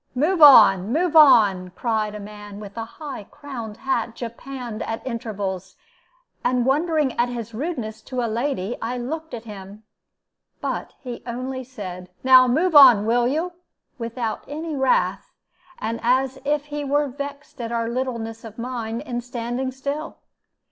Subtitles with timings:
[0.15, 0.91] "Move on!
[0.91, 5.75] move on!" cried a man with a high crowned hat japanned at intervals,
[6.43, 9.83] and, wondering at his rudeness to a lady, I looked at him.
[10.59, 13.51] But he only said, "Now move on, will you?"
[13.99, 15.29] without any wrath,
[15.77, 20.17] and as if he were vexed at our littleness of mind in standing still.